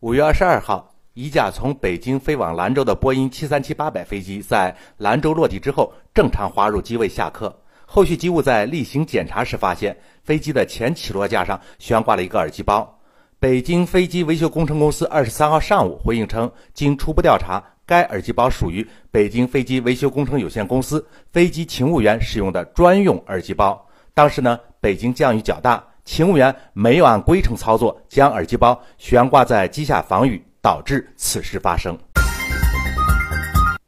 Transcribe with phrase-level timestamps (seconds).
[0.00, 7.52] 五月二十二号，一架从北京飞往兰州的波音七三七八百飞机在兰州落地之后，正常滑入机位下客。
[7.84, 13.00] 后续机务在例行检查时发现，飞机的前起落架上悬挂了一个耳机包。
[13.40, 23.84] 北京飞机维修工程公司二十三号上午回应称，经初步调查，该耳机包属于北京飞机维修工程有限公司飞机勤务员使用的专用耳机包。
[24.14, 25.84] 当时呢，北京降雨较大。
[26.08, 31.94] 勤务员没有按规程操作，将耳机包悬挂在机下防雨，导致此事发生。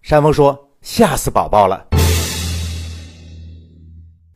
[0.02, 1.82] 山峰说：“吓死宝宝了。”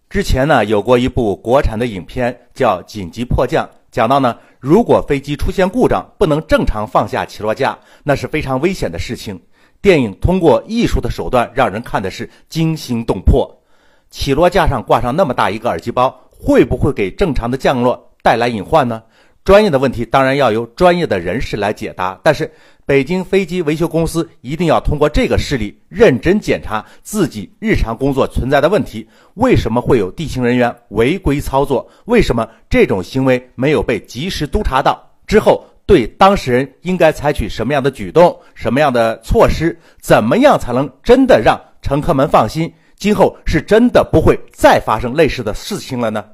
[0.08, 9.38] 之前呢，有过一部国产的影片叫《紧急迫降》，讲到呢，如果飞机出现故障，不能正常放下起落架，那是非常危险的事情。
[9.82, 13.54] 电影通过艺术的手段，让人看的是惊心动魄。
[14.10, 16.18] 起落架上挂上那么大一个耳机包。
[16.44, 19.02] 会不会给正常的降落带来隐患呢？
[19.44, 22.20] 专业的问题当然要由专业的人士来解答。
[22.22, 22.50] 但是，
[22.84, 29.08] 北京飞机维修公司一定要通过这个事例认真检查自己日常工作存在的问题。
[29.34, 31.88] 为什么会有地勤人员违规操作？
[32.04, 35.02] 为什么这种行为没有被及时督查到？
[35.26, 39.78] 之后对当事人应该采取什么样的举动、什么样的措施？
[39.98, 42.70] 怎么样才能真的让乘客们放心？
[42.96, 46.24] 今后是真的不会再发生类似的事情了呢？